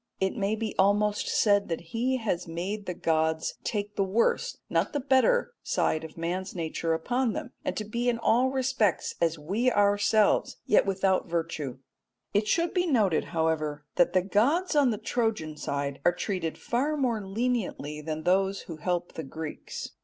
[0.19, 4.93] It may be almost said that he has made the gods take the worse, not
[4.93, 9.37] the better, side of man's nature upon them, and to be in all respects as
[9.37, 11.77] we ourselves yet without virtue.
[12.33, 16.97] It should be noted, however, that the gods on the Trojan side are treated far
[16.97, 19.91] more leniently than those who help the Greeks.